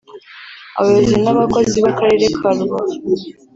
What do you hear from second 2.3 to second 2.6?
ka